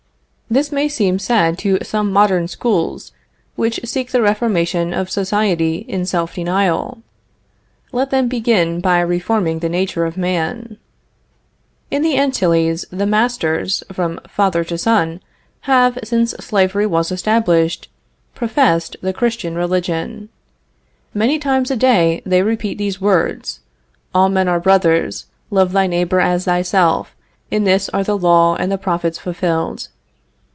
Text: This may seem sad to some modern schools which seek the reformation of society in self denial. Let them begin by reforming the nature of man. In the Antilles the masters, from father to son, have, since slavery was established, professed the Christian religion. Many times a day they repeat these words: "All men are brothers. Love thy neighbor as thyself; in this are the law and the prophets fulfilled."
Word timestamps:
This 0.53 0.69
may 0.69 0.89
seem 0.89 1.17
sad 1.17 1.57
to 1.59 1.77
some 1.81 2.11
modern 2.11 2.49
schools 2.49 3.13
which 3.55 3.79
seek 3.85 4.11
the 4.11 4.21
reformation 4.21 4.93
of 4.93 5.09
society 5.09 5.85
in 5.87 6.05
self 6.05 6.35
denial. 6.35 7.01
Let 7.93 8.09
them 8.09 8.27
begin 8.27 8.81
by 8.81 8.99
reforming 8.99 9.59
the 9.59 9.69
nature 9.69 10.03
of 10.03 10.17
man. 10.17 10.75
In 11.89 12.01
the 12.01 12.17
Antilles 12.17 12.83
the 12.91 13.05
masters, 13.05 13.81
from 13.93 14.19
father 14.27 14.65
to 14.65 14.77
son, 14.77 15.21
have, 15.71 15.97
since 16.03 16.31
slavery 16.41 16.85
was 16.85 17.13
established, 17.13 17.87
professed 18.35 18.97
the 19.01 19.13
Christian 19.13 19.55
religion. 19.55 20.27
Many 21.13 21.39
times 21.39 21.71
a 21.71 21.77
day 21.77 22.21
they 22.25 22.41
repeat 22.43 22.77
these 22.77 22.99
words: 22.99 23.61
"All 24.13 24.27
men 24.27 24.49
are 24.49 24.59
brothers. 24.59 25.27
Love 25.49 25.71
thy 25.71 25.87
neighbor 25.87 26.19
as 26.19 26.43
thyself; 26.43 27.15
in 27.49 27.63
this 27.63 27.87
are 27.93 28.03
the 28.03 28.17
law 28.17 28.57
and 28.57 28.69
the 28.69 28.77
prophets 28.77 29.17
fulfilled." 29.17 29.87